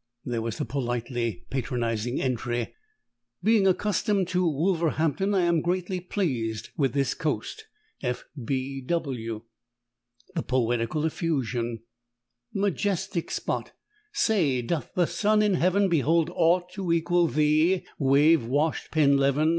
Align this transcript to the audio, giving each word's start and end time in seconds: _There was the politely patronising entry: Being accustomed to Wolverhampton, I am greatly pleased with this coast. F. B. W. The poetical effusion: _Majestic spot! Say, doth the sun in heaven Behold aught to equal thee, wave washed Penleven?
_There 0.32 0.40
was 0.40 0.56
the 0.56 0.64
politely 0.64 1.44
patronising 1.50 2.22
entry: 2.22 2.74
Being 3.44 3.66
accustomed 3.66 4.28
to 4.28 4.46
Wolverhampton, 4.50 5.34
I 5.34 5.42
am 5.42 5.60
greatly 5.60 6.00
pleased 6.00 6.70
with 6.74 6.94
this 6.94 7.12
coast. 7.12 7.66
F. 8.02 8.24
B. 8.42 8.80
W. 8.80 9.42
The 10.34 10.42
poetical 10.42 11.04
effusion: 11.04 11.80
_Majestic 12.56 13.30
spot! 13.30 13.72
Say, 14.14 14.62
doth 14.62 14.94
the 14.94 15.06
sun 15.06 15.42
in 15.42 15.52
heaven 15.52 15.90
Behold 15.90 16.30
aught 16.34 16.72
to 16.72 16.92
equal 16.94 17.26
thee, 17.26 17.84
wave 17.98 18.46
washed 18.46 18.90
Penleven? 18.90 19.58